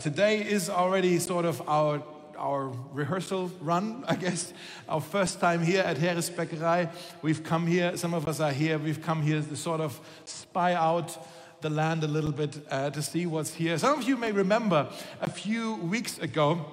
[0.00, 2.00] Today is already sort of our
[2.38, 4.52] our rehearsal run, I guess.
[4.88, 6.88] Our first time here at Heeresbäckerei.
[7.20, 10.74] We've come here, some of us are here, we've come here to sort of spy
[10.74, 11.18] out
[11.62, 13.76] the land a little bit uh, to see what's here.
[13.76, 14.88] Some of you may remember
[15.20, 16.64] a few weeks ago,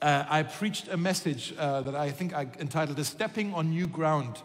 [0.00, 4.40] uh, I preached a message uh, that I think I entitled Stepping on New Ground.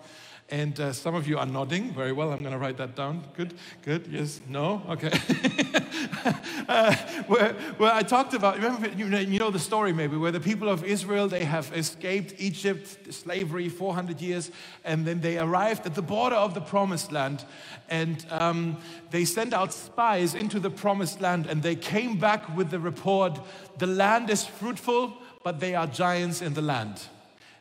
[0.50, 1.94] And uh, some of you are nodding.
[1.94, 2.34] Very well.
[2.34, 3.24] I'm going to write that down.
[3.38, 3.54] Good,
[3.84, 4.08] good.
[4.08, 4.82] Yes, no?
[4.90, 5.78] Okay.
[6.68, 6.96] uh,
[7.28, 9.08] where, where I talked about, remember, you
[9.40, 14.22] know, the story maybe, where the people of Israel, they have escaped Egypt, slavery, 400
[14.22, 14.52] years,
[14.84, 17.46] and then they arrived at the border of the promised land.
[17.90, 18.78] And um,
[19.10, 23.40] they sent out spies into the promised land, and they came back with the report
[23.78, 27.02] the land is fruitful, but they are giants in the land.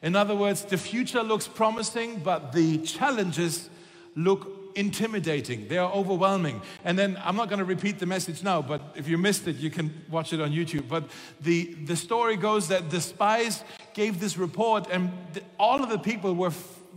[0.02, 3.70] In other words, the future looks promising, but the challenges
[4.14, 5.68] look intimidating.
[5.68, 6.60] They are overwhelming.
[6.84, 9.56] And then I'm not going to repeat the message now, but if you missed it,
[9.56, 10.88] you can watch it on YouTube.
[10.88, 11.04] But
[11.40, 13.64] the, the story goes that the spies
[13.94, 15.10] gave this report, and
[15.58, 16.52] all of the people were,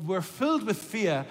[0.06, 1.25] were filled with fear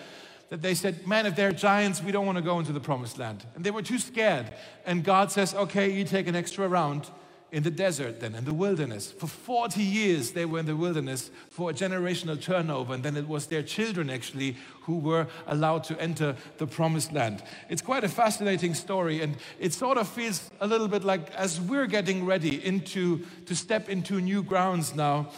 [0.50, 3.18] that they said, Man, if they're giants, we don't want to go into the promised
[3.18, 3.46] land.
[3.54, 4.52] And they were too scared.
[4.84, 7.10] And God says, Okay, you take an extra round
[7.52, 9.12] in the desert, then in the wilderness.
[9.12, 13.28] For 40 years, they were in the wilderness for a generational turnover, and then it
[13.28, 17.42] was their children actually who were allowed to enter the promised land.
[17.68, 21.60] It's quite a fascinating story, and it sort of feels a little bit like as
[21.60, 25.28] we're getting ready into to step into new grounds now.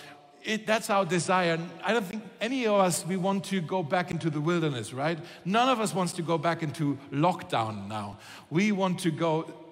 [0.45, 1.59] It, that's our desire.
[1.83, 5.19] I don't think any of us we want to go back into the wilderness, right?
[5.45, 8.19] None of us wants to go back into lockdown now.
[8.51, 9.64] We want to go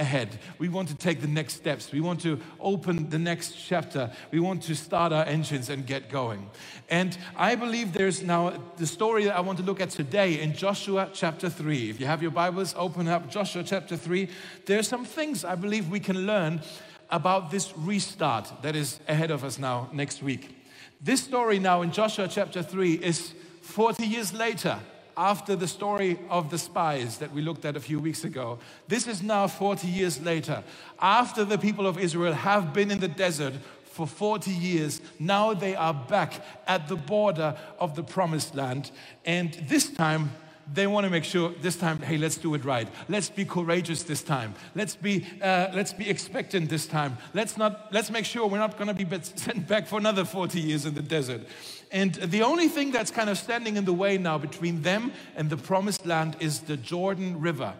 [0.00, 0.38] ahead.
[0.58, 1.92] We want to take the next steps.
[1.92, 4.10] We want to open the next chapter.
[4.32, 6.50] We want to start our engines and get going.
[6.88, 10.54] And I believe there's now the story that I want to look at today in
[10.54, 11.90] Joshua chapter 3.
[11.90, 14.28] If you have your Bibles, open up Joshua chapter 3.
[14.66, 16.62] There's some things I believe we can learn
[17.10, 20.56] about this restart that is ahead of us now next week.
[21.00, 24.78] This story now in Joshua chapter 3 is 40 years later
[25.20, 28.58] after the story of the spies that we looked at a few weeks ago.
[28.88, 30.64] This is now 40 years later.
[30.98, 33.52] After the people of Israel have been in the desert
[33.84, 38.92] for 40 years, now they are back at the border of the promised land.
[39.26, 40.30] And this time,
[40.72, 42.88] they want to make sure this time, hey, let's do it right.
[43.08, 44.54] Let's be courageous this time.
[44.74, 47.18] Let's be, uh, let's be expectant this time.
[47.34, 50.60] Let's not, let's make sure we're not going to be sent back for another 40
[50.60, 51.42] years in the desert.
[51.90, 55.50] And the only thing that's kind of standing in the way now between them and
[55.50, 57.74] the promised land is the Jordan River.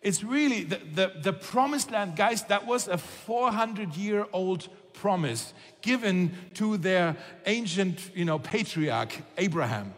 [0.00, 5.54] It's really the, the, the promised land, guys, that was a 400 year old promise
[5.80, 7.16] given to their
[7.46, 9.94] ancient, you know, patriarch, Abraham.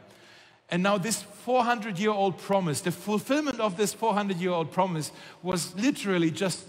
[0.74, 5.12] And now, this 400 year old promise, the fulfillment of this 400 year old promise
[5.40, 6.64] was literally just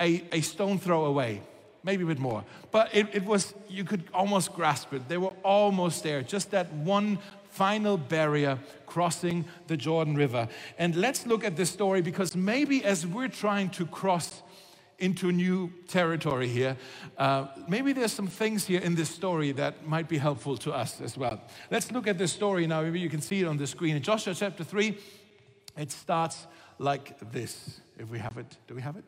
[0.00, 1.42] a, a stone throw away
[1.84, 2.44] maybe a bit more.
[2.70, 5.06] But it, it was, you could almost grasp it.
[5.06, 7.18] They were almost there, just that one
[7.50, 10.48] final barrier crossing the Jordan River.
[10.78, 14.42] And let's look at this story because maybe as we're trying to cross
[15.02, 16.76] into new territory here,
[17.18, 21.00] uh, maybe there's some things here in this story that might be helpful to us
[21.00, 21.40] as well.
[21.70, 22.82] Let's look at this story now.
[22.82, 23.96] Maybe you can see it on the screen.
[23.96, 24.96] In Joshua chapter 3,
[25.76, 26.46] it starts
[26.78, 27.80] like this.
[27.98, 29.04] If we have it, do we have it?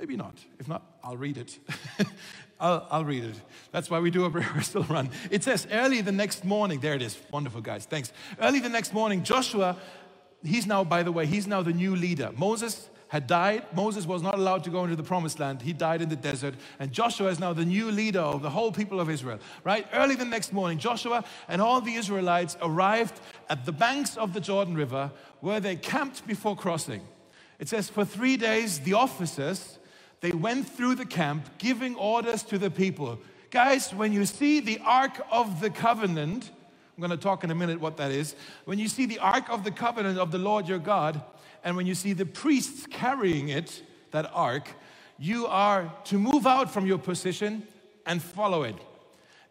[0.00, 0.34] Maybe not.
[0.58, 1.58] If not, I'll read it.
[2.60, 3.36] I'll, I'll, read it.
[3.72, 5.10] That's why we do a rehearsal run.
[5.30, 7.18] It says, early the next morning, there it is.
[7.30, 7.84] Wonderful, guys.
[7.84, 8.10] Thanks.
[8.40, 9.76] Early the next morning, Joshua,
[10.42, 12.32] he's now, by the way, he's now the new leader.
[12.36, 13.64] Moses had died.
[13.76, 15.62] Moses was not allowed to go into the promised land.
[15.62, 16.56] He died in the desert.
[16.80, 19.86] And Joshua is now the new leader of the whole people of Israel, right?
[19.92, 24.40] Early the next morning, Joshua and all the Israelites arrived at the banks of the
[24.40, 27.02] Jordan River where they camped before crossing.
[27.60, 29.78] It says, for three days, the officers,
[30.20, 33.20] they went through the camp giving orders to the people.
[33.52, 36.50] Guys, when you see the Ark of the Covenant,
[36.96, 38.36] I'm going to talk in a minute what that is.
[38.66, 41.20] When you see the Ark of the Covenant of the Lord your God,
[41.64, 43.82] and when you see the priests carrying it,
[44.12, 44.68] that Ark,
[45.18, 47.66] you are to move out from your position
[48.06, 48.76] and follow it.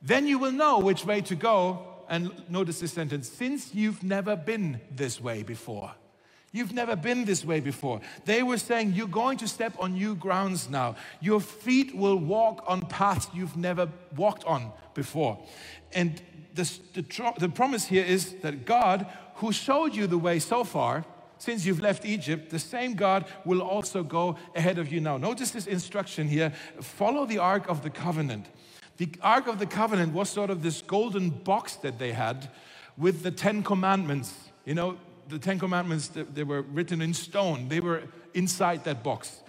[0.01, 1.87] Then you will know which way to go.
[2.07, 5.91] And notice this sentence since you've never been this way before.
[6.51, 7.99] You've never been this way before.
[8.25, 10.95] They were saying, You're going to step on new grounds now.
[11.19, 15.43] Your feet will walk on paths you've never walked on before.
[15.93, 16.21] And
[16.53, 21.05] the, the promise here is that God, who showed you the way so far,
[21.37, 25.17] since you've left Egypt, the same God will also go ahead of you now.
[25.17, 28.45] Notice this instruction here follow the Ark of the Covenant.
[28.97, 32.49] The Ark of the Covenant was sort of this golden box that they had
[32.97, 34.33] with the Ten Commandments.
[34.65, 34.97] You know,
[35.27, 37.67] the Ten Commandments, they were written in stone.
[37.67, 38.03] They were
[38.33, 39.41] inside that box.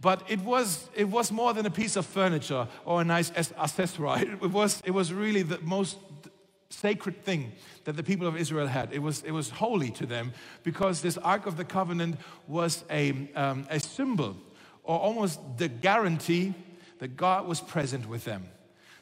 [0.00, 4.36] but it was, it was more than a piece of furniture or a nice accessory.
[4.42, 5.96] It was, it was really the most
[6.74, 7.52] sacred thing
[7.84, 8.92] that the people of Israel had.
[8.92, 10.32] It was, it was holy to them
[10.62, 12.16] because this Ark of the Covenant
[12.46, 14.36] was a, um, a symbol
[14.82, 16.54] or almost the guarantee
[16.98, 18.44] that God was present with them.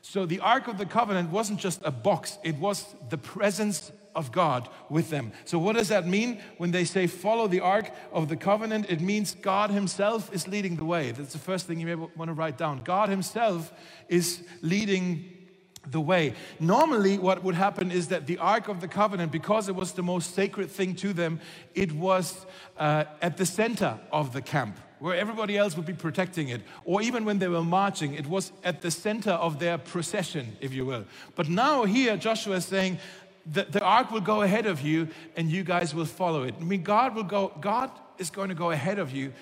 [0.02, 4.32] So the Ark of the Covenant wasn't just a box, it was the presence of
[4.32, 5.32] God with them.
[5.44, 8.86] So, what does that mean when they say follow the Ark of the Covenant?
[8.90, 11.12] It means God Himself is leading the way.
[11.12, 12.82] That's the first thing you may want to write down.
[12.82, 13.72] God Himself
[14.08, 15.41] is leading
[15.90, 16.34] the way.
[16.60, 20.02] Normally, what would happen is that the Ark of the Covenant, because it was the
[20.02, 21.40] most sacred thing to them,
[21.74, 22.46] it was
[22.78, 26.62] uh, at the center of the camp where everybody else would be protecting it.
[26.84, 30.72] Or even when they were marching, it was at the center of their procession, if
[30.72, 31.04] you will.
[31.34, 32.98] But now, here, Joshua is saying,
[33.44, 36.54] the, the ark will go ahead of you and you guys will follow it.
[36.60, 39.32] I mean, God will go, God is going to go ahead of you,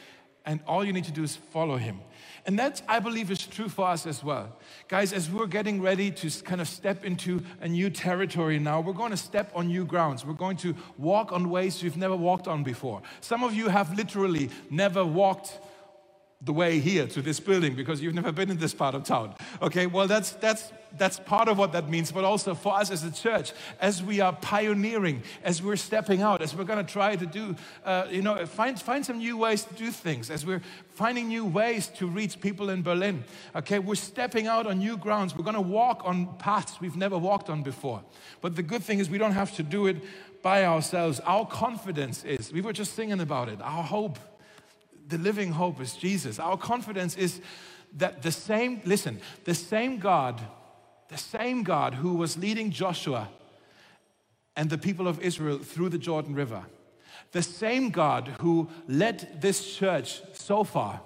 [0.46, 2.00] and all you need to do is follow him.
[2.46, 4.56] And that, I believe, is true for us as well.
[4.88, 8.92] Guys, as we're getting ready to kind of step into a new territory now, we're
[8.92, 10.24] going to step on new grounds.
[10.24, 13.02] We're going to walk on ways we've never walked on before.
[13.20, 15.58] Some of you have literally never walked
[16.42, 19.34] the way here to this building because you've never been in this part of town.
[19.60, 23.04] Okay, well, that's, that's, that's part of what that means, but also for us as
[23.04, 27.14] a church, as we are pioneering, as we're stepping out, as we're going to try
[27.14, 27.54] to do,
[27.84, 31.44] uh, you know, find, find some new ways to do things, as we're finding new
[31.44, 33.22] ways to reach people in Berlin.
[33.54, 35.36] Okay, we're stepping out on new grounds.
[35.36, 38.02] We're going to walk on paths we've never walked on before.
[38.40, 39.98] But the good thing is, we don't have to do it
[40.42, 41.20] by ourselves.
[41.20, 44.18] Our confidence is, we were just singing about it, our hope
[45.10, 46.38] the living hope is Jesus.
[46.38, 47.40] Our confidence is
[47.96, 50.40] that the same, listen, the same God,
[51.08, 53.28] the same God who was leading Joshua
[54.56, 56.64] and the people of Israel through the Jordan River,
[57.32, 61.00] the same God who led this church so far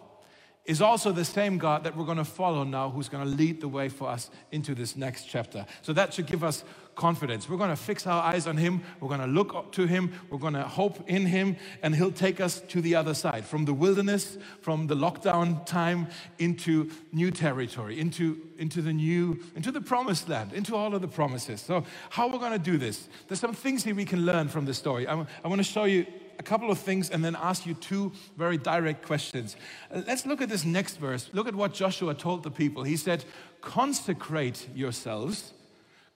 [0.64, 3.60] is also the same God that we're going to follow now, who's going to lead
[3.60, 5.66] the way for us into this next chapter.
[5.82, 6.64] So that should give us
[6.94, 7.49] confidence.
[7.49, 8.82] We're going to fix our eyes on Him.
[9.00, 10.12] We're going to look up to Him.
[10.31, 13.64] We're going to hope in Him, and He'll take us to the other side from
[13.64, 16.08] the wilderness, from the lockdown time
[16.38, 21.08] into new territory, into, into the new, into the promised land, into all of the
[21.08, 21.61] promises.
[21.61, 23.08] So, how we're going to do this?
[23.29, 25.06] There's some things here we can learn from this story.
[25.06, 26.06] I, I want to show you
[26.38, 29.56] a couple of things and then ask you two very direct questions.
[29.91, 31.31] Let's look at this next verse.
[31.32, 32.82] Look at what Joshua told the people.
[32.82, 33.25] He said,
[33.61, 35.53] Consecrate yourselves.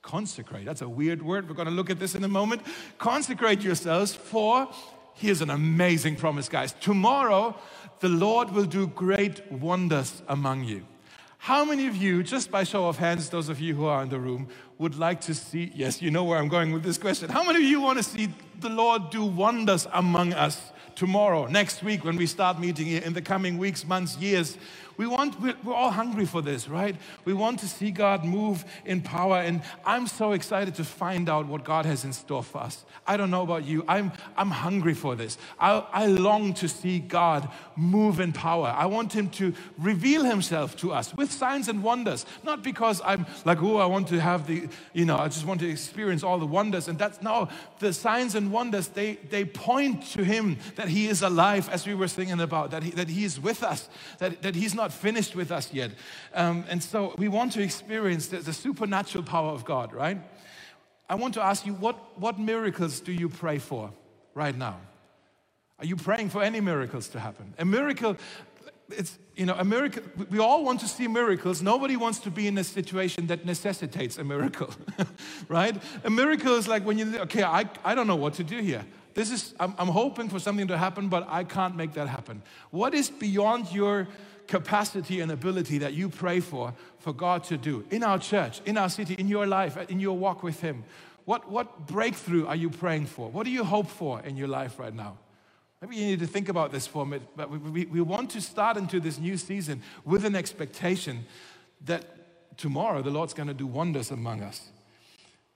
[0.09, 1.47] Consecrate, that's a weird word.
[1.47, 2.63] We're going to look at this in a moment.
[2.97, 4.67] Consecrate yourselves, for
[5.13, 6.73] here's an amazing promise, guys.
[6.81, 7.55] Tomorrow,
[7.99, 10.83] the Lord will do great wonders among you.
[11.37, 14.09] How many of you, just by show of hands, those of you who are in
[14.09, 14.47] the room,
[14.79, 15.71] would like to see?
[15.75, 17.29] Yes, you know where I'm going with this question.
[17.29, 21.83] How many of you want to see the Lord do wonders among us tomorrow, next
[21.83, 24.57] week, when we start meeting here in the coming weeks, months, years?
[24.99, 26.93] We want, we're all hungry for this, right?
[27.23, 29.37] We want to see God move in power.
[29.37, 32.83] And I'm so excited to find out what God has in store for us.
[33.07, 33.85] I don't know about you.
[33.87, 35.37] I'm, I'm hungry for this.
[35.57, 37.47] I, I long to see God
[37.77, 38.75] move in power.
[38.75, 42.25] I want Him to reveal Himself to us with signs and wonders.
[42.43, 45.61] Not because I'm like, oh, I want to have the, you know, I just want
[45.61, 46.89] to experience all the wonders.
[46.89, 47.47] And that's no,
[47.79, 51.95] the signs and wonders, they, they point to Him that He is alive, as we
[51.95, 53.87] were singing about, that He, that he is with us,
[54.17, 55.91] that, that He's not not finished with us yet.
[56.33, 60.17] Um, and so we want to experience the, the supernatural power of God, right?
[61.07, 63.91] I want to ask you, what, what miracles do you pray for
[64.33, 64.77] right now?
[65.79, 67.53] Are you praying for any miracles to happen?
[67.57, 68.17] A miracle,
[68.89, 71.61] it's, you know, a miracle, we all want to see miracles.
[71.61, 74.73] Nobody wants to be in a situation that necessitates a miracle,
[75.47, 75.75] right?
[76.03, 78.85] A miracle is like when you, okay, I, I don't know what to do here.
[79.13, 82.41] This is, I'm, I'm hoping for something to happen, but I can't make that happen.
[82.71, 84.07] What is beyond your
[84.49, 88.77] capacity and ability that you pray for, for God to do in our church, in
[88.77, 90.83] our city, in your life, in your walk with Him?
[91.25, 93.29] What, what breakthrough are you praying for?
[93.29, 95.17] What do you hope for in your life right now?
[95.81, 98.31] Maybe you need to think about this for a minute, but we, we, we want
[98.31, 101.25] to start into this new season with an expectation
[101.85, 104.69] that tomorrow the Lord's going to do wonders among us.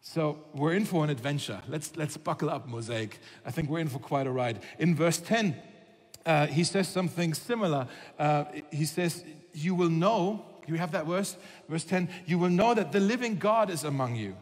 [0.01, 1.61] So we're in for an adventure.
[1.67, 3.19] Let's, let's buckle up, Mosaic.
[3.43, 4.61] I think we're in for quite a ride.
[4.77, 5.55] In verse 10,
[6.25, 7.87] uh, he says something similar.
[8.17, 11.35] Uh, he says, You will know, you have that verse?
[11.67, 14.35] Verse 10 You will know that the living God is among you.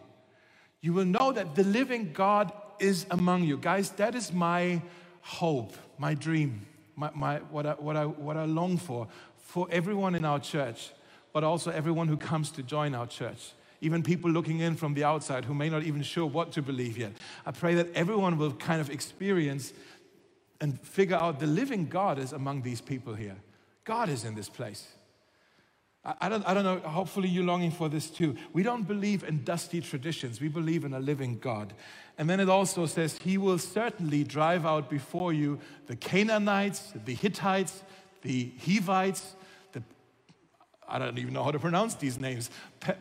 [0.82, 3.58] You will know that the living God is among you.
[3.58, 4.82] Guys, that is my
[5.22, 9.08] hope, my dream, my, my, what, I, what, I, what I long for,
[9.38, 10.92] for everyone in our church,
[11.34, 15.04] but also everyone who comes to join our church even people looking in from the
[15.04, 17.12] outside who may not even sure what to believe yet.
[17.46, 19.74] I pray that everyone will kind of experience
[20.62, 23.36] and figure out the living God is among these people here.
[23.84, 24.88] God is in this place.
[26.03, 28.36] I don't, I don't know, hopefully you're longing for this too.
[28.53, 31.74] We don't believe in dusty traditions, we believe in a living God.
[32.18, 37.13] And then it also says, He will certainly drive out before you the Canaanites, the
[37.13, 37.84] Hittites,
[38.24, 39.36] the Hivites,
[39.74, 39.84] the,
[40.88, 42.50] I don't even know how to pronounce these names,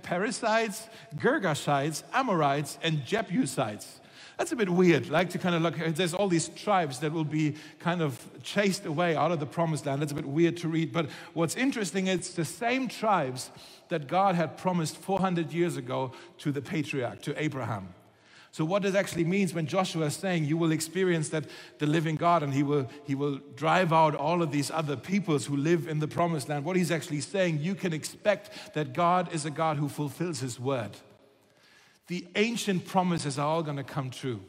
[0.03, 4.01] Perizzites, Girgashites, Amorites, and Jebusites.
[4.41, 5.11] That's a bit weird.
[5.11, 8.87] Like to kind of look, there's all these tribes that will be kind of chased
[8.87, 10.01] away out of the promised land.
[10.01, 10.95] That's a bit weird to read.
[10.95, 13.51] But what's interesting, it's the same tribes
[13.91, 17.93] that God had promised 400 years ago to the patriarch, to Abraham.
[18.51, 21.45] So what does actually means when Joshua is saying you will experience that
[21.77, 25.45] the living God and he will, he will drive out all of these other peoples
[25.45, 26.65] who live in the promised land.
[26.65, 30.59] What he's actually saying, you can expect that God is a God who fulfills his
[30.59, 30.97] word
[32.11, 34.41] the ancient promises are all going to come true.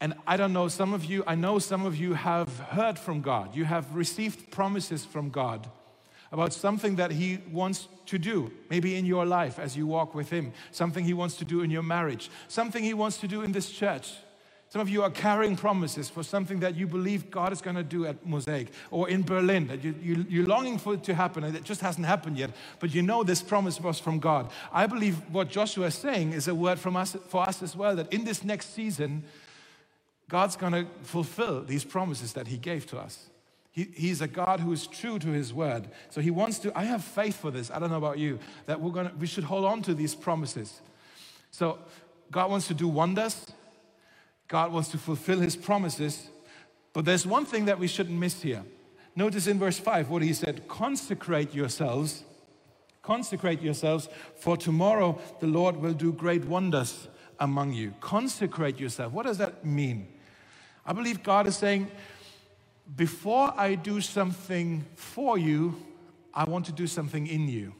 [0.00, 3.22] And I don't know, some of you, I know some of you have heard from
[3.22, 3.56] God.
[3.56, 5.68] You have received promises from God
[6.30, 10.30] about something that He wants to do, maybe in your life as you walk with
[10.30, 13.50] Him, something He wants to do in your marriage, something He wants to do in
[13.50, 14.12] this church.
[14.70, 17.82] Some of you are carrying promises for something that you believe God is going to
[17.82, 21.42] do at Mosaic or in Berlin that you, you, you're longing for it to happen
[21.44, 24.50] and it just hasn't happened yet, but you know this promise was from God.
[24.70, 27.96] I believe what Joshua is saying is a word from us, for us as well
[27.96, 29.24] that in this next season,
[30.28, 33.30] God's going to fulfill these promises that He gave to us.
[33.70, 35.88] He, he's a God who is true to His word.
[36.10, 37.70] So He wants to, I have faith for this.
[37.70, 40.82] I don't know about you, that we're gonna, we should hold on to these promises.
[41.50, 41.78] So
[42.30, 43.46] God wants to do wonders.
[44.48, 46.28] God wants to fulfill his promises.
[46.92, 48.64] But there's one thing that we shouldn't miss here.
[49.14, 52.24] Notice in verse 5 what he said consecrate yourselves,
[53.02, 57.94] consecrate yourselves, for tomorrow the Lord will do great wonders among you.
[58.00, 59.12] Consecrate yourself.
[59.12, 60.08] What does that mean?
[60.86, 61.90] I believe God is saying,
[62.96, 65.76] before I do something for you,
[66.32, 67.74] I want to do something in you.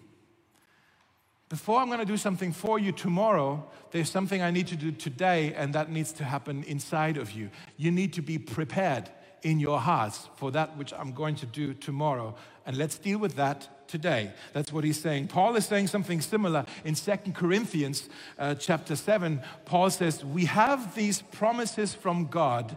[1.48, 4.92] Before I'm going to do something for you tomorrow, there's something I need to do
[4.92, 7.48] today, and that needs to happen inside of you.
[7.78, 9.08] You need to be prepared
[9.42, 12.34] in your hearts for that which I'm going to do tomorrow.
[12.66, 14.32] And let's deal with that today.
[14.52, 15.28] That's what he's saying.
[15.28, 19.40] Paul is saying something similar in Second Corinthians uh, chapter 7.
[19.64, 22.76] Paul says, We have these promises from God.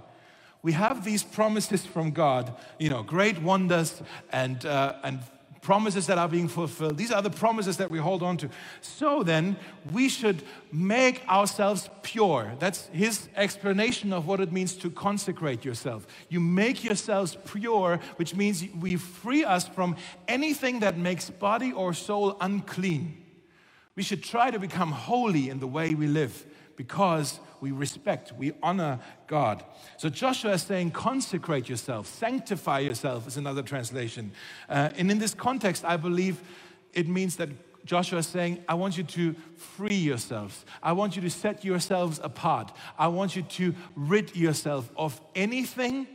[0.63, 4.01] We have these promises from God, you know, great wonders
[4.31, 5.19] and, uh, and
[5.61, 6.97] promises that are being fulfilled.
[6.97, 8.49] These are the promises that we hold on to.
[8.81, 9.55] So then,
[9.91, 12.53] we should make ourselves pure.
[12.59, 16.07] That's his explanation of what it means to consecrate yourself.
[16.29, 19.95] You make yourselves pure, which means we free us from
[20.27, 23.17] anything that makes body or soul unclean.
[23.95, 26.45] We should try to become holy in the way we live
[26.81, 29.63] because we respect, we honor God.
[29.97, 34.31] So Joshua is saying, consecrate yourself, sanctify yourself, is another translation.
[34.67, 36.41] Uh, and in this context, I believe
[36.93, 37.49] it means that
[37.85, 40.65] Joshua is saying, I want you to free yourselves.
[40.81, 42.75] I want you to set yourselves apart.
[42.97, 46.07] I want you to rid yourself of anything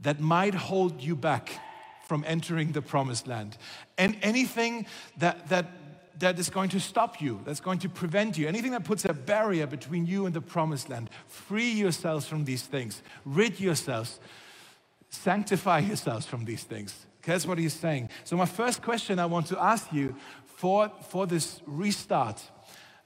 [0.00, 1.60] that might hold you back
[2.08, 3.58] from entering the promised land.
[3.98, 4.86] And anything
[5.18, 5.79] that, that
[6.20, 9.12] that is going to stop you, that's going to prevent you, anything that puts a
[9.12, 11.10] barrier between you and the promised land.
[11.26, 14.20] Free yourselves from these things, rid yourselves,
[15.08, 17.06] sanctify yourselves from these things.
[17.22, 18.08] That's what he's saying.
[18.24, 22.42] So, my first question I want to ask you for, for this restart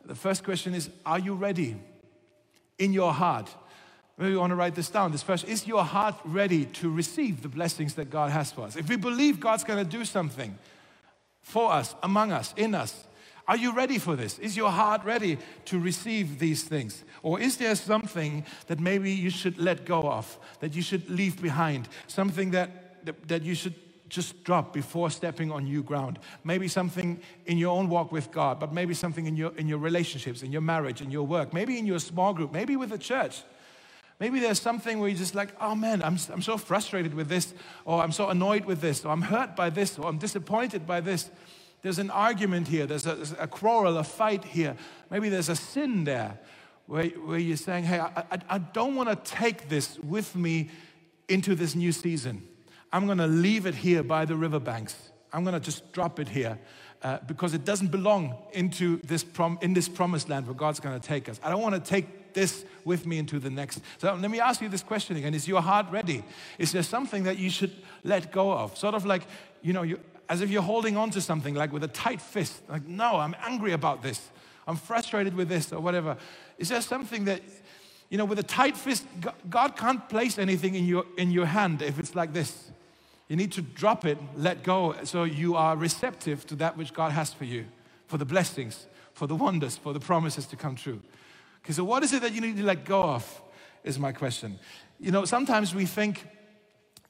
[0.07, 1.77] the first question is Are you ready
[2.79, 3.55] in your heart?
[4.17, 5.11] Maybe you want to write this down.
[5.11, 8.77] This first is your heart ready to receive the blessings that God has for us?
[8.77, 10.57] If we believe God's going to do something,
[11.45, 13.05] for us, among us, in us.
[13.47, 14.39] Are you ready for this?
[14.39, 17.05] Is your heart ready to receive these things?
[17.23, 21.41] Or is there something that maybe you should let go of, that you should leave
[21.41, 23.75] behind, something that, that, that you should
[24.09, 26.19] just drop before stepping on new ground?
[26.43, 29.79] Maybe something in your own walk with God, but maybe something in your, in your
[29.79, 32.99] relationships, in your marriage, in your work, maybe in your small group, maybe with the
[32.99, 33.43] church.
[34.21, 37.53] Maybe there's something where you're just like, oh man, I'm, I'm so frustrated with this,
[37.85, 41.01] or I'm so annoyed with this, or I'm hurt by this, or I'm disappointed by
[41.01, 41.31] this.
[41.83, 44.77] There's an argument here, there's a, a quarrel, a fight here.
[45.11, 46.39] Maybe there's a sin there
[46.87, 50.71] where, where you're saying, hey, I, I, I don't want to take this with me
[51.29, 52.47] into this new season.
[52.93, 55.11] I'm going to leave it here by the riverbanks.
[55.33, 56.59] I'm going to just drop it here.
[57.03, 60.99] Uh, because it doesn't belong into this prom- in this promised land where God's going
[60.99, 61.39] to take us.
[61.43, 63.81] I don't want to take this with me into the next.
[63.99, 66.23] So let me ask you this question again Is your heart ready?
[66.59, 67.73] Is there something that you should
[68.03, 68.77] let go of?
[68.77, 69.23] Sort of like,
[69.63, 69.99] you know, you,
[70.29, 72.63] as if you're holding on to something, like with a tight fist.
[72.69, 74.31] Like, no, I'm angry about this.
[74.67, 76.17] I'm frustrated with this or whatever.
[76.59, 77.43] Is there something that,
[78.09, 79.05] you know, with a tight fist,
[79.49, 82.71] God can't place anything in your, in your hand if it's like this.
[83.29, 87.13] You need to drop it, let go, so you are receptive to that which God
[87.13, 87.65] has for you,
[88.07, 91.01] for the blessings, for the wonders, for the promises to come true.
[91.65, 93.43] Okay, so what is it that you need to let go of?
[93.83, 94.59] Is my question.
[95.01, 96.27] You know, sometimes we think,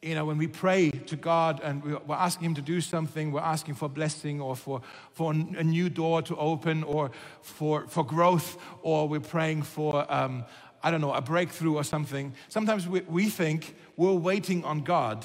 [0.02, 3.40] you know, when we pray to God and we're asking Him to do something, we're
[3.40, 4.80] asking for blessing or for,
[5.12, 7.10] for a new door to open or
[7.42, 10.44] for, for growth, or we're praying for, um,
[10.82, 12.32] I don't know, a breakthrough or something.
[12.48, 15.24] Sometimes we, we think we're waiting on God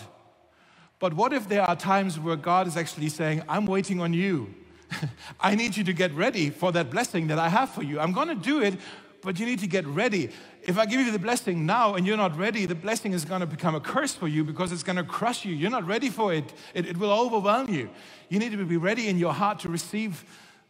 [0.99, 4.53] but what if there are times where God is actually saying, I'm waiting on you?
[5.39, 7.99] I need you to get ready for that blessing that I have for you.
[7.99, 8.77] I'm going to do it,
[9.21, 10.29] but you need to get ready.
[10.63, 13.41] If I give you the blessing now and you're not ready, the blessing is going
[13.41, 15.53] to become a curse for you because it's going to crush you.
[15.53, 16.53] You're not ready for it.
[16.73, 17.89] it, it will overwhelm you.
[18.29, 20.23] You need to be ready in your heart to receive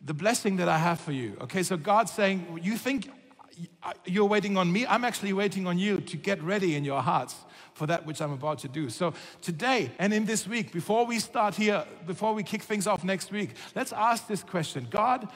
[0.04, 1.38] the blessing that I have for you.
[1.42, 3.10] Okay, so God's saying, You think
[4.06, 4.86] you're waiting on me?
[4.88, 7.36] I'm actually waiting on you to get ready in your hearts
[7.74, 8.90] for that which I'm about to do.
[8.90, 13.04] So today and in this week, before we start here, before we kick things off
[13.04, 15.28] next week, let's ask this question God,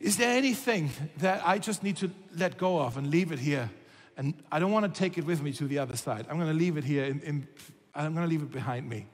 [0.00, 3.70] is there anything that I just need to let go of and leave it here?
[4.16, 6.26] And I don't want to take it with me to the other side.
[6.28, 7.04] I'm going to leave it here.
[7.04, 7.48] In, in,
[7.94, 9.06] I'm going to leave it behind me.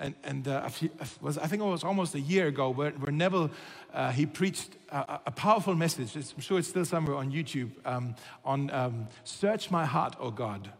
[0.00, 0.68] And, and uh,
[1.20, 3.50] was, I think it was almost a year ago where, where Neville,
[3.92, 6.14] uh, he preached a, a, powerful message.
[6.14, 10.70] I'm sure it's still somewhere on YouTube um, on um, Search My Heart, O God.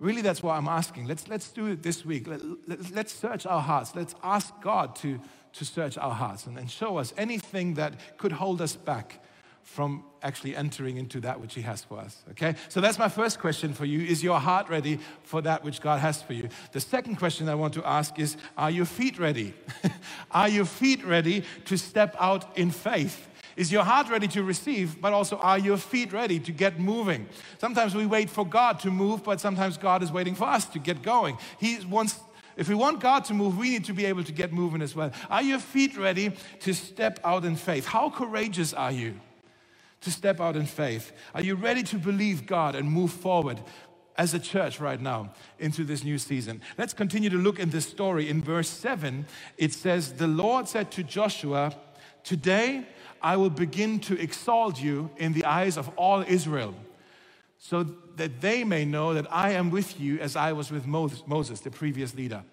[0.00, 1.06] Really, that's what I'm asking.
[1.06, 2.26] Let's, let's do it this week.
[2.26, 3.94] Let, let, let's search our hearts.
[3.94, 5.20] Let's ask God to,
[5.54, 9.20] to search our hearts and, and show us anything that could hold us back
[9.62, 12.22] from actually entering into that which He has for us.
[12.32, 12.54] Okay?
[12.68, 14.00] So that's my first question for you.
[14.00, 16.48] Is your heart ready for that which God has for you?
[16.72, 19.54] The second question I want to ask is Are your feet ready?
[20.30, 23.28] are your feet ready to step out in faith?
[23.56, 27.26] Is your heart ready to receive, but also are your feet ready to get moving?
[27.58, 30.78] Sometimes we wait for God to move, but sometimes God is waiting for us to
[30.78, 31.38] get going.
[31.58, 32.18] He wants
[32.56, 34.94] if we want God to move, we need to be able to get moving as
[34.94, 35.10] well.
[35.28, 37.86] Are your feet ready to step out in faith?
[37.86, 39.14] How courageous are you
[40.02, 41.12] to step out in faith?
[41.34, 43.60] Are you ready to believe God and move forward
[44.16, 46.60] as a church right now into this new season?
[46.78, 48.28] Let's continue to look in this story.
[48.28, 49.26] In verse 7,
[49.56, 51.74] it says, The Lord said to Joshua,
[52.22, 52.86] Today
[53.20, 56.74] I will begin to exalt you in the eyes of all Israel,
[57.58, 57.82] so
[58.16, 61.70] that they may know that I am with you as I was with Moses, the
[61.70, 62.44] previous leader.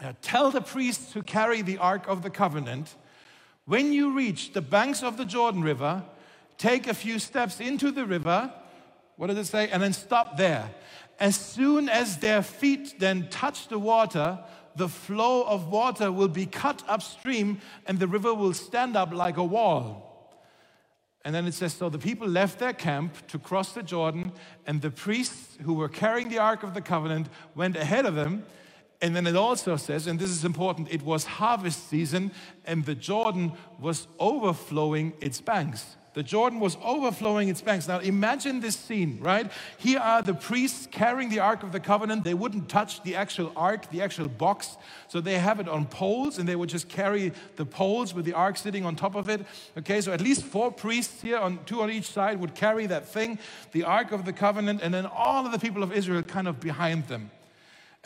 [0.00, 2.94] Now, tell the priests who carry the Ark of the Covenant
[3.66, 6.04] when you reach the banks of the Jordan River,
[6.56, 8.52] take a few steps into the river.
[9.16, 9.68] What does it say?
[9.68, 10.70] And then stop there.
[11.18, 14.38] As soon as their feet then touch the water,
[14.76, 19.36] the flow of water will be cut upstream and the river will stand up like
[19.36, 20.06] a wall.
[21.24, 24.30] And then it says, So the people left their camp to cross the Jordan,
[24.64, 28.44] and the priests who were carrying the Ark of the Covenant went ahead of them.
[29.02, 32.32] And then it also says, and this is important, it was harvest season,
[32.64, 35.96] and the Jordan was overflowing its banks.
[36.16, 37.86] The Jordan was overflowing its banks.
[37.86, 39.52] Now imagine this scene, right?
[39.76, 42.24] Here are the priests carrying the Ark of the Covenant.
[42.24, 44.78] They wouldn't touch the actual Ark, the actual box.
[45.08, 48.32] So they have it on poles and they would just carry the poles with the
[48.32, 49.42] Ark sitting on top of it.
[49.76, 53.06] Okay, so at least four priests here, on two on each side, would carry that
[53.06, 53.38] thing,
[53.72, 56.60] the Ark of the Covenant, and then all of the people of Israel kind of
[56.60, 57.30] behind them.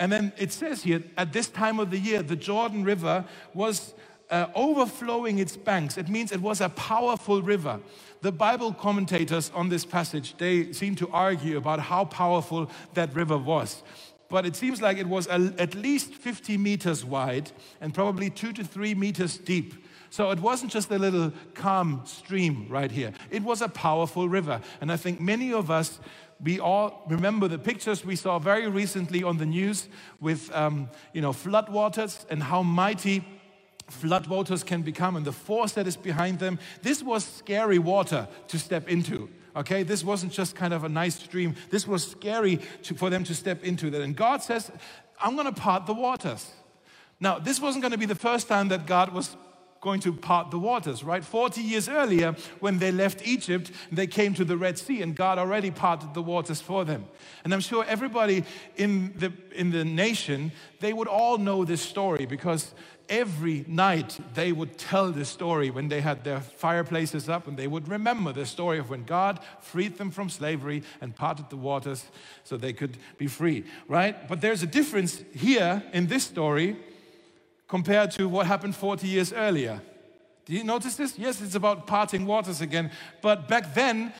[0.00, 3.92] And then it says here, at this time of the year, the Jordan River was
[4.30, 5.98] uh, overflowing its banks.
[5.98, 7.78] It means it was a powerful river.
[8.22, 13.36] The Bible commentators on this passage, they seem to argue about how powerful that river
[13.36, 13.82] was.
[14.30, 17.50] But it seems like it was a, at least 50 meters wide
[17.82, 19.74] and probably two to three meters deep.
[20.08, 23.12] So it wasn't just a little calm stream right here.
[23.30, 24.60] It was a powerful river.
[24.80, 26.00] And I think many of us,
[26.42, 29.88] we all remember the pictures we saw very recently on the news
[30.20, 33.24] with, um, you know, floodwaters and how mighty
[33.90, 36.58] floodwaters can become and the force that is behind them.
[36.82, 39.28] This was scary water to step into.
[39.56, 41.56] Okay, this wasn't just kind of a nice stream.
[41.70, 44.00] This was scary to, for them to step into that.
[44.00, 44.70] And God says,
[45.20, 46.52] I'm going to part the waters.
[47.18, 49.36] Now, this wasn't going to be the first time that God was
[49.80, 51.24] going to part the waters, right?
[51.24, 55.38] 40 years earlier, when they left Egypt, they came to the Red Sea, and God
[55.38, 57.06] already parted the waters for them.
[57.44, 58.44] And I'm sure everybody
[58.76, 62.74] in the, in the nation, they would all know this story because
[63.08, 67.66] every night they would tell this story when they had their fireplaces up and they
[67.66, 72.04] would remember the story of when God freed them from slavery and parted the waters
[72.44, 74.28] so they could be free, right?
[74.28, 76.76] But there's a difference here in this story
[77.70, 79.80] compared to what happened 40 years earlier.
[80.44, 81.16] Do you notice this?
[81.16, 82.90] Yes, it's about parting waters again.
[83.22, 84.12] But back then,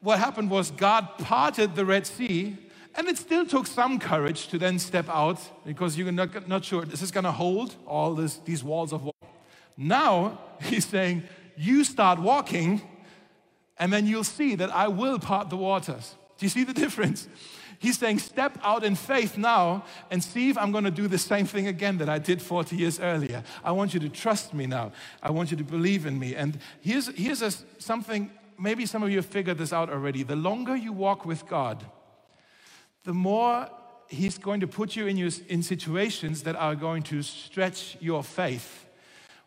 [0.00, 2.56] what happened was God parted the Red Sea
[2.96, 6.84] And it still took some courage to then step out because you're not, not sure
[6.84, 9.28] this is going to hold all this, these walls of water.
[9.76, 11.22] Now he's saying,
[11.56, 12.82] You start walking,
[13.78, 16.16] and then you'll see that I will part the waters.
[16.38, 17.28] Do you see the difference?
[17.80, 21.16] He's saying, Step out in faith now and see if I'm going to do the
[21.16, 23.42] same thing again that I did 40 years earlier.
[23.64, 24.92] I want you to trust me now.
[25.22, 26.36] I want you to believe in me.
[26.36, 30.22] And here's, here's a, something, maybe some of you have figured this out already.
[30.22, 31.82] The longer you walk with God,
[33.04, 33.70] the more
[34.08, 38.22] He's going to put you in, your, in situations that are going to stretch your
[38.22, 38.86] faith,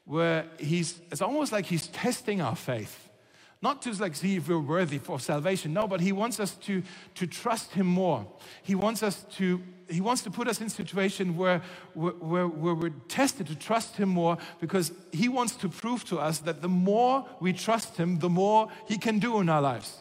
[0.05, 3.09] where He's, it's almost like He's testing our faith.
[3.63, 6.83] Not to like see if we're worthy for salvation, no, but He wants us to,
[7.15, 8.27] to trust Him more.
[8.61, 11.61] He wants us to he wants to put us in a situation where,
[11.93, 16.39] where, where, we're tested to trust him more because he wants to prove to us
[16.39, 19.97] that the more we trust him, the more he can do in our lives.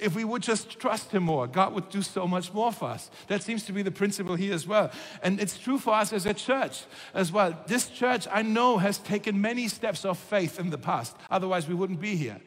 [0.00, 3.10] If we would just trust Him more, God would do so much more for us.
[3.26, 4.90] That seems to be the principle here as well.
[5.22, 7.54] And it's true for us as a church as well.
[7.66, 11.14] This church, I know, has taken many steps of faith in the past.
[11.30, 12.40] Otherwise, we wouldn't be here.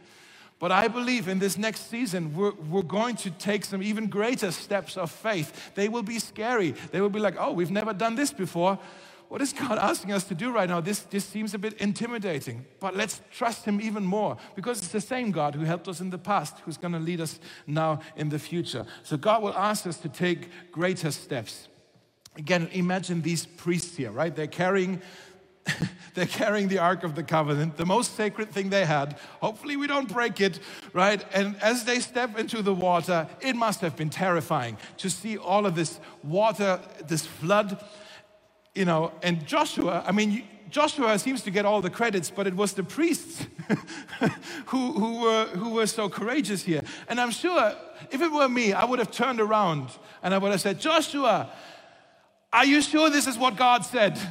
[0.64, 4.50] But I believe in this next season, we're, we're going to take some even greater
[4.50, 5.76] steps of faith.
[5.76, 6.72] They will be scary.
[6.92, 8.80] They will be like, oh, we've never done this before.
[9.28, 10.80] What is God asking us to do right now?
[10.80, 15.02] This, this seems a bit intimidating, but let's trust Him even more because it's the
[15.02, 18.30] same God who helped us in the past who's going to lead us now in
[18.30, 18.86] the future.
[19.04, 21.68] So God will ask us to take greater steps.
[22.38, 24.34] Again, imagine these priests here, right?
[24.34, 25.02] They're carrying.
[26.14, 29.18] they're carrying the Ark of the Covenant, the most sacred thing they had.
[29.42, 30.60] Hopefully, we don't break it,
[30.94, 31.24] right?
[31.34, 35.66] And as they step into the water, it must have been terrifying to see all
[35.66, 37.82] of this water, this flood
[38.76, 42.56] you know, and Joshua, I mean, Joshua seems to get all the credits, but it
[42.56, 43.46] was the priests
[44.66, 46.82] who, who, were, who were so courageous here.
[47.08, 47.76] And I'm sure
[48.10, 49.90] if it were me, I would have turned around
[50.24, 51.52] and I would have said, Joshua,
[52.52, 54.20] are you sure this is what God said?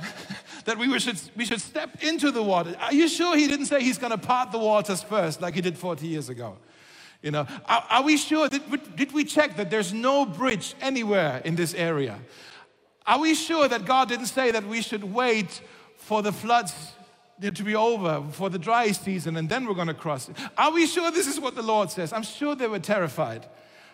[0.65, 2.75] that we should, we should step into the water.
[2.81, 5.61] Are you sure he didn't say he's going to part the waters first like he
[5.61, 6.57] did 40 years ago?
[7.23, 8.49] You know, are, are we sure?
[8.49, 12.19] Did, did we check that there's no bridge anywhere in this area?
[13.07, 15.61] Are we sure that God didn't say that we should wait
[15.97, 16.75] for the floods
[17.41, 20.31] to be over, for the dry season, and then we're going to cross?
[20.57, 22.13] Are we sure this is what the Lord says?
[22.13, 23.47] I'm sure they were terrified.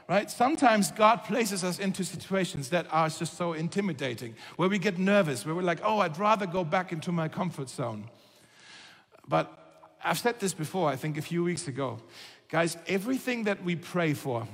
[0.09, 0.31] Right?
[0.31, 5.45] Sometimes God places us into situations that are just so intimidating, where we get nervous,
[5.45, 8.09] where we're like, oh, I'd rather go back into my comfort zone.
[9.29, 9.53] But
[10.03, 11.99] I've said this before, I think a few weeks ago.
[12.49, 14.49] Guys, everything that we pray for,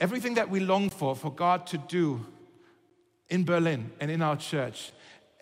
[0.00, 2.26] everything that we long for, for God to do
[3.28, 4.90] in Berlin and in our church.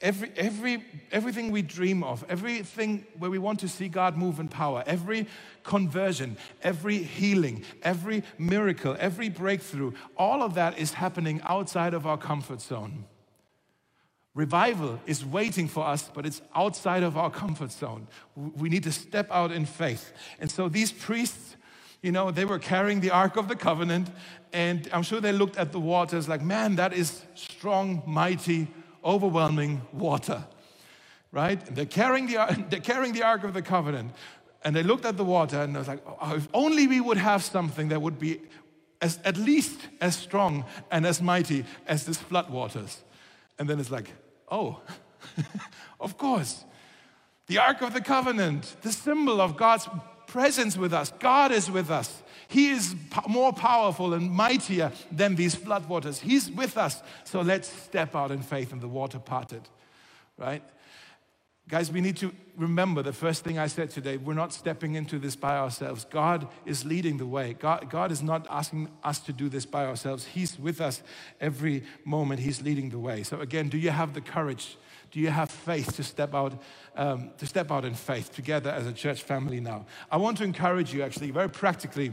[0.01, 0.83] Every, every,
[1.13, 5.27] everything we dream of, everything where we want to see God move in power, every
[5.63, 12.17] conversion, every healing, every miracle, every breakthrough, all of that is happening outside of our
[12.17, 13.05] comfort zone.
[14.35, 18.07] Revival is waiting for us, but it's outside of our comfort zone.
[18.37, 20.13] We need to step out in faith.
[20.41, 21.57] And so these priests,
[22.01, 24.09] you know, they were carrying the Ark of the Covenant,
[24.53, 28.69] and I'm sure they looked at the waters like, man, that is strong, mighty,
[29.05, 30.45] overwhelming water,
[31.33, 31.67] right?
[31.67, 34.13] And they're carrying the, they're carrying the Ark of the Covenant.
[34.63, 37.17] And they looked at the water and they was like, oh, if only we would
[37.17, 38.41] have something that would be
[39.01, 43.03] as, at least as strong and as mighty as this flood waters.
[43.59, 44.11] And then it's like,
[44.51, 44.81] oh,
[46.01, 46.65] of course.
[47.47, 49.89] The Ark of the Covenant, the symbol of God's
[50.31, 51.13] presence with us.
[51.19, 52.23] God is with us.
[52.47, 52.95] He is
[53.29, 56.19] more powerful and mightier than these floodwaters.
[56.19, 57.03] He's with us.
[57.25, 59.63] So let's step out in faith and the water parted,
[60.39, 60.63] right?
[61.69, 64.17] Guys, we need to remember the first thing I said today.
[64.17, 66.05] We're not stepping into this by ourselves.
[66.11, 67.55] God is leading the way.
[67.55, 70.27] God, God is not asking us to do this by ourselves.
[70.27, 71.03] He's with us
[71.41, 72.41] every moment.
[72.41, 73.23] He's leading the way.
[73.23, 74.77] So, again, do you have the courage?
[75.11, 76.61] Do you have faith to step out,
[76.97, 79.87] um, to step out in faith together as a church family now?
[80.11, 82.13] I want to encourage you, actually, very practically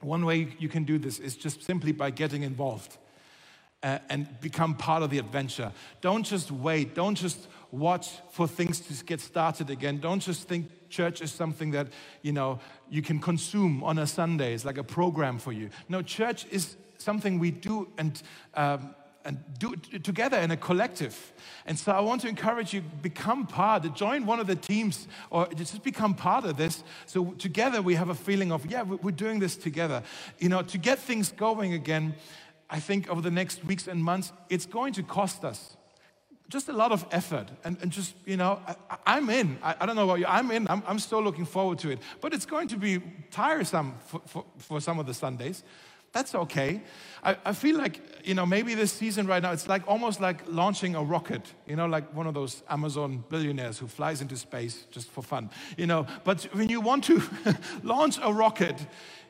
[0.00, 2.96] one way you can do this is just simply by getting involved
[3.82, 5.72] uh, and become part of the adventure.
[6.00, 6.94] Don't just wait.
[6.94, 9.98] Don't just watch for things to get started again.
[9.98, 11.88] Don't just think church is something that,
[12.22, 14.54] you know, you can consume on a Sunday.
[14.54, 15.70] It's like a program for you.
[15.88, 18.20] No, church is something we do and
[18.54, 21.32] um, and do it together in a collective.
[21.66, 25.46] And so I want to encourage you become part, join one of the teams, or
[25.48, 26.82] just become part of this.
[27.06, 30.02] So together we have a feeling of, yeah, we're doing this together.
[30.38, 32.14] You know, to get things going again,
[32.68, 35.76] I think over the next weeks and months, it's going to cost us
[36.50, 38.60] just a lot of effort and, and just you know
[39.06, 41.44] I, am in I, I, don't know about you i'm in I'm, I'm still looking
[41.44, 45.14] forward to it but it's going to be tiresome for, for, for some of the
[45.14, 45.62] sundays
[46.12, 46.82] That's okay.
[47.22, 50.42] I, I feel like, you know, maybe this season right now, it's like almost like
[50.48, 54.86] launching a rocket, you know, like one of those Amazon billionaires who flies into space
[54.90, 56.06] just for fun, you know.
[56.24, 57.22] But when you want to
[57.84, 58.74] launch a rocket,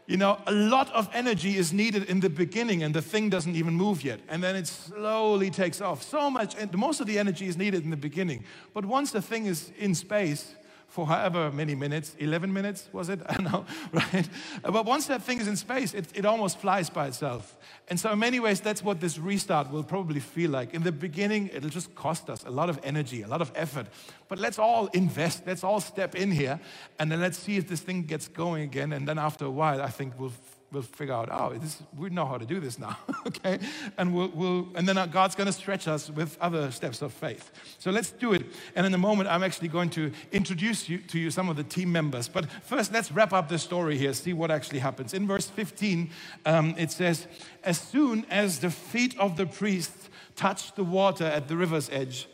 [0.07, 3.55] you know, a lot of energy is needed in the beginning and the thing doesn't
[3.55, 4.21] even move yet.
[4.29, 6.03] And then it slowly takes off.
[6.03, 8.45] So much, and most of the energy is needed in the beginning.
[8.73, 10.55] But once the thing is in space,
[10.90, 13.20] for however many minutes, 11 minutes was it?
[13.29, 14.29] I don't know, right?
[14.62, 17.57] But once that thing is in space, it, it almost flies by itself.
[17.88, 20.74] And so, in many ways, that's what this restart will probably feel like.
[20.74, 23.87] In the beginning, it'll just cost us a lot of energy, a lot of effort.
[24.29, 26.59] But let's all invest, let's all step in here,
[26.98, 28.92] and then let's see if this thing gets going again.
[28.92, 30.33] And then after a while, I think we'll
[30.72, 33.59] we'll figure out, oh, this, we know how to do this now, okay?
[33.98, 37.50] And, we'll, we'll, and then God's going to stretch us with other steps of faith.
[37.78, 38.46] So let's do it.
[38.76, 41.64] And in a moment, I'm actually going to introduce you to you some of the
[41.64, 42.28] team members.
[42.28, 45.12] But first, let's wrap up the story here, see what actually happens.
[45.12, 46.11] In verse 15,
[46.46, 47.26] um, it says,
[47.64, 52.28] As soon as the feet of the priests touched the water at the river's edge,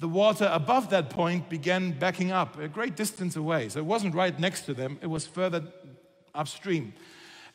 [0.00, 3.68] the water above that point began backing up a great distance away.
[3.68, 5.64] So it wasn't right next to them, it was further
[6.34, 6.92] upstream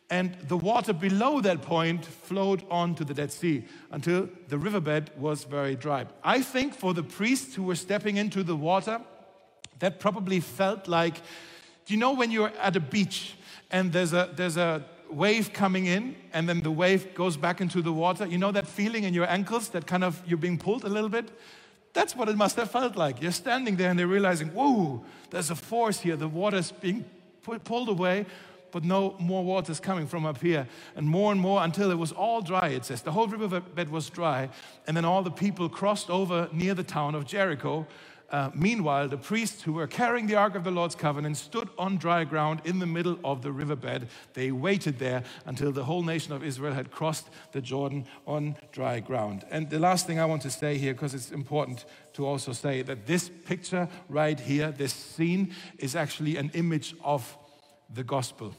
[0.09, 5.11] and the water below that point flowed on to the Dead Sea until the riverbed
[5.17, 6.05] was very dry.
[6.23, 9.01] I think for the priests who were stepping into the water,
[9.79, 11.15] that probably felt like
[11.85, 13.35] do you know when you're at a beach
[13.69, 17.81] and there's a, there's a wave coming in and then the wave goes back into
[17.81, 18.25] the water?
[18.25, 21.09] You know that feeling in your ankles that kind of you're being pulled a little
[21.09, 21.29] bit?
[21.91, 23.21] That's what it must have felt like.
[23.21, 26.15] You're standing there and they're realizing, whoa, there's a force here.
[26.15, 27.05] The water's being
[27.65, 28.25] pulled away
[28.73, 30.67] but no more water is coming from up here.
[30.95, 33.03] And more and more until it was all dry, it says.
[33.03, 34.49] The whole riverbed was dry.
[34.87, 37.87] And then all the people crossed over near the town of Jericho.
[38.31, 41.97] Uh, meanwhile, the priests who were carrying the Ark of the Lord's covenant stood on
[41.97, 44.07] dry ground in the middle of the riverbed.
[44.33, 49.01] They waited there until the whole nation of Israel had crossed the Jordan on dry
[49.01, 49.45] ground.
[49.51, 52.81] And the last thing I want to say here, because it's important to also say
[52.81, 57.37] that this picture right here, this scene, is actually an image of
[57.93, 58.55] the gospel.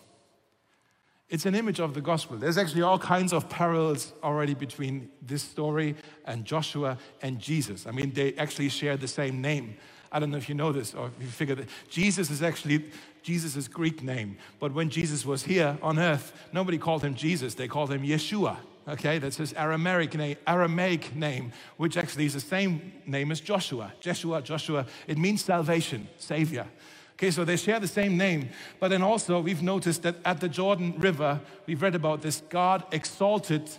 [1.30, 2.36] It's an image of the gospel.
[2.36, 7.86] There's actually all kinds of parallels already between this story and Joshua and Jesus.
[7.86, 9.76] I mean, they actually share the same name.
[10.12, 12.84] I don't know if you know this or if you figure that Jesus is actually
[13.22, 14.36] Jesus' Greek name.
[14.60, 18.58] But when Jesus was here on earth, nobody called him Jesus, they called him Yeshua.
[18.86, 23.94] Okay, that's his Aramaic name, Aramaic name, which actually is the same name as Joshua.
[23.98, 26.66] Joshua, Joshua, it means salvation, savior.
[27.14, 28.48] Okay, so they share the same name.
[28.80, 32.84] But then also, we've noticed that at the Jordan River, we've read about this, God
[32.92, 33.70] exalted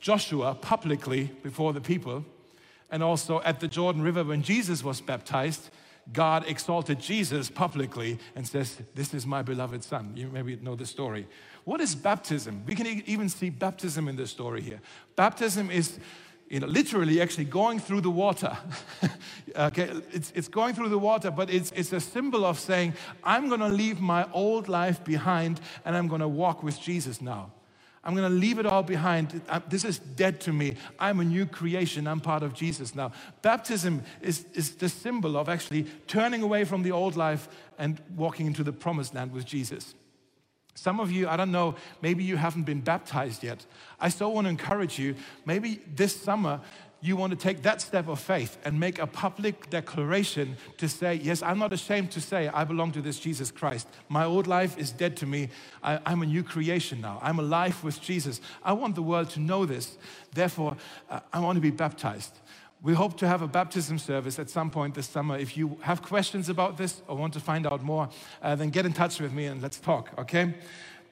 [0.00, 2.24] Joshua publicly before the people.
[2.90, 5.70] And also at the Jordan River, when Jesus was baptized,
[6.12, 10.12] God exalted Jesus publicly and says, This is my beloved Son.
[10.16, 11.28] You maybe know the story.
[11.64, 12.64] What is baptism?
[12.66, 14.80] We can even see baptism in the story here.
[15.14, 16.00] Baptism is
[16.52, 18.54] you know, literally actually going through the water.
[19.56, 22.92] okay, it's, it's going through the water, but it's, it's a symbol of saying,
[23.24, 27.22] I'm going to leave my old life behind and I'm going to walk with Jesus
[27.22, 27.52] now.
[28.04, 29.40] I'm going to leave it all behind.
[29.48, 30.76] Uh, this is dead to me.
[30.98, 32.06] I'm a new creation.
[32.06, 33.12] I'm part of Jesus now.
[33.40, 38.46] Baptism is, is the symbol of actually turning away from the old life and walking
[38.46, 39.94] into the promised land with Jesus.
[40.74, 43.64] Some of you, I don't know, maybe you haven't been baptized yet.
[44.00, 45.14] I still want to encourage you.
[45.44, 46.60] Maybe this summer
[47.04, 51.14] you want to take that step of faith and make a public declaration to say,
[51.14, 53.88] Yes, I'm not ashamed to say I belong to this Jesus Christ.
[54.08, 55.48] My old life is dead to me.
[55.82, 57.18] I, am a new creation now.
[57.20, 58.40] I'm alive with Jesus.
[58.62, 59.98] I want the world to know this.
[60.32, 60.76] Therefore,
[61.10, 62.38] uh, I want to be baptized.
[62.82, 65.38] We hope to have a baptism service at some point this summer.
[65.38, 68.08] If you have questions about this or want to find out more,
[68.42, 70.54] uh, then get in touch with me and let's talk, okay?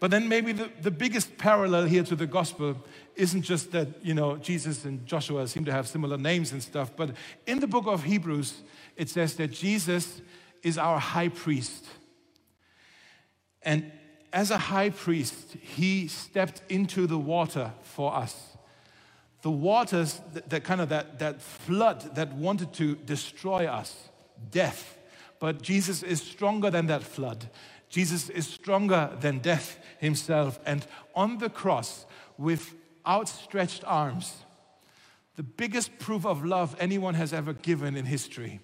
[0.00, 2.76] But then maybe the, the biggest parallel here to the gospel
[3.14, 6.90] isn't just that, you know, Jesus and Joshua seem to have similar names and stuff,
[6.96, 7.10] but
[7.46, 8.62] in the book of Hebrews,
[8.96, 10.22] it says that Jesus
[10.64, 11.86] is our high priest.
[13.62, 13.92] And
[14.32, 18.49] as a high priest, he stepped into the water for us
[19.42, 24.08] the waters, that, that kind of that, that flood that wanted to destroy us,
[24.50, 24.98] death.
[25.38, 27.48] But Jesus is stronger than that flood.
[27.88, 30.60] Jesus is stronger than death himself.
[30.66, 32.74] And on the cross, with
[33.06, 34.44] outstretched arms,
[35.36, 38.60] the biggest proof of love anyone has ever given in history,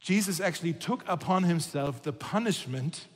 [0.00, 3.06] Jesus actually took upon himself the punishment,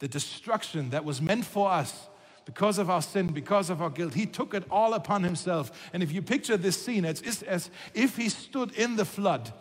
[0.00, 2.08] the destruction that was meant for us
[2.52, 4.12] because of our sin, because of our guilt.
[4.12, 5.70] He took it all upon himself.
[5.92, 9.52] And if you picture this scene, it's as if he stood in the flood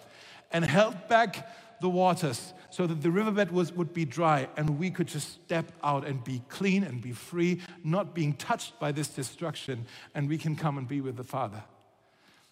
[0.51, 1.47] and held back
[1.81, 5.71] the waters so that the riverbed was, would be dry and we could just step
[5.83, 10.39] out and be clean and be free, not being touched by this destruction, and we
[10.39, 11.63] can come and be with the Father.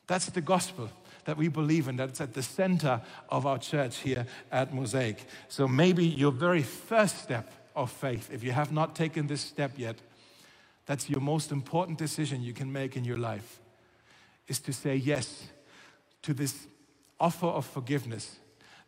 [0.06, 0.92] That's the gospel
[1.26, 1.96] that we believe in.
[1.96, 5.26] That's at the center of our church here at Mosaic.
[5.48, 9.72] So maybe your very first step of faith, if you have not taken this step
[9.78, 9.98] yet,
[10.88, 13.60] that's your most important decision you can make in your life,
[14.48, 15.48] is to say yes
[16.24, 16.68] to this
[17.20, 18.40] offer of forgiveness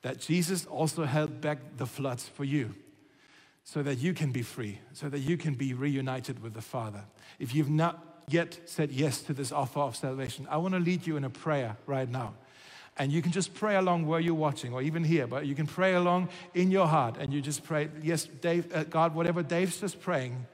[0.02, 2.74] that Jesus also held back the floods for you
[3.64, 7.04] so that you can be free, so that you can be reunited with the Father.
[7.38, 11.06] If you've not yet said yes to this offer of salvation, I want to lead
[11.06, 12.34] you in a prayer right now.
[12.98, 15.68] And you can just pray along where you're watching or even here, but you can
[15.68, 19.80] pray along in your heart and you just pray, Yes, Dave, uh, God, whatever Dave's
[19.80, 20.46] just praying,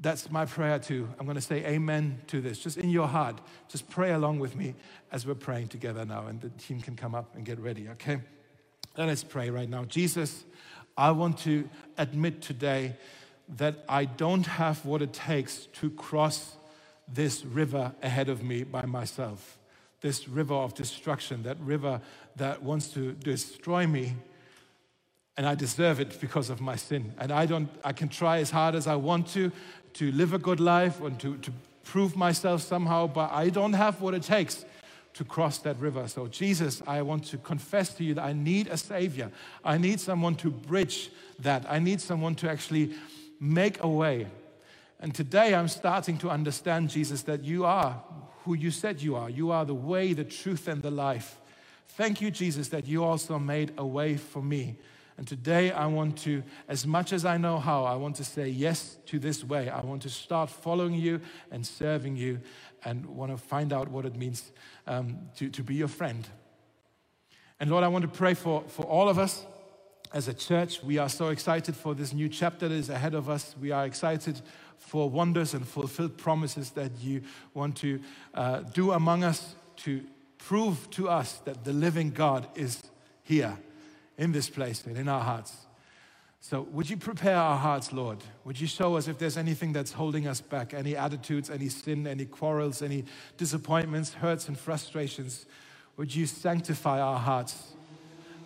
[0.00, 1.08] that's my prayer too.
[1.18, 2.58] I'm going to say amen to this.
[2.58, 4.74] Just in your heart, just pray along with me
[5.12, 8.20] as we're praying together now, and the team can come up and get ready, okay?
[8.96, 9.84] Let us pray right now.
[9.84, 10.44] Jesus,
[10.96, 12.96] I want to admit today
[13.56, 16.56] that I don't have what it takes to cross
[17.06, 19.58] this river ahead of me by myself.
[20.00, 22.00] This river of destruction, that river
[22.36, 24.14] that wants to destroy me,
[25.36, 27.12] and I deserve it because of my sin.
[27.18, 29.50] And I don't I can try as hard as I want to
[29.94, 31.52] to live a good life and to, to
[31.84, 34.64] prove myself somehow, but I don't have what it takes
[35.14, 36.08] to cross that river.
[36.08, 39.30] So, Jesus, I want to confess to you that I need a Savior.
[39.64, 41.64] I need someone to bridge that.
[41.68, 42.94] I need someone to actually
[43.40, 44.26] make a way.
[45.00, 48.02] And today I'm starting to understand, Jesus, that you are
[48.44, 49.30] who you said you are.
[49.30, 51.38] You are the way, the truth, and the life.
[51.88, 54.76] Thank you, Jesus, that you also made a way for me.
[55.16, 58.48] And today I want to, as much as I know how, I want to say
[58.48, 59.68] yes to this way.
[59.68, 61.20] I want to start following you
[61.52, 62.40] and serving you
[62.84, 64.50] and want to find out what it means
[64.86, 66.26] um, to, to be your friend.
[67.60, 69.46] And Lord, I want to pray for, for all of us
[70.12, 70.82] as a church.
[70.82, 73.54] We are so excited for this new chapter that is ahead of us.
[73.60, 74.40] We are excited
[74.78, 77.22] for wonders and fulfilled promises that you
[77.54, 78.00] want to
[78.34, 80.04] uh, do among us to
[80.38, 82.82] prove to us that the living God is
[83.22, 83.56] here
[84.18, 85.56] in this place and in our hearts.
[86.40, 88.18] So, would you prepare our hearts, Lord?
[88.44, 92.06] Would you show us if there's anything that's holding us back, any attitudes, any sin,
[92.06, 93.06] any quarrels, any
[93.38, 95.46] disappointments, hurts, and frustrations?
[95.96, 97.72] Would you sanctify our hearts,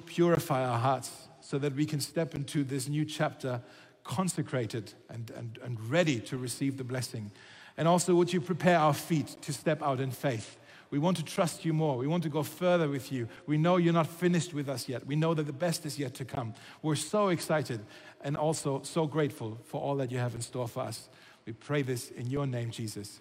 [0.07, 3.61] purify our hearts, so that we can step into this new chapter
[4.04, 7.33] consecrated and, and, and ready to receive the blessing?
[7.76, 10.57] And also, would you prepare our feet to step out in faith?
[10.90, 11.96] We want to trust you more.
[11.96, 13.29] We want to go further with you.
[13.46, 15.07] We know you're not finished with us yet.
[15.07, 16.55] We know that the best is yet to come.
[16.83, 17.81] We're so excited
[18.22, 21.09] and also so grateful for all that you have in store for us.
[21.46, 23.20] We pray this in your name, Jesus.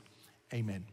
[0.54, 0.86] Amen.